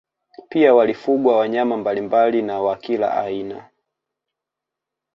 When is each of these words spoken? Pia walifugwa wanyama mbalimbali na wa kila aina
Pia 0.49 0.73
walifugwa 0.73 1.37
wanyama 1.37 1.77
mbalimbali 1.77 2.41
na 2.41 2.59
wa 2.61 2.75
kila 2.77 3.17
aina 3.17 3.69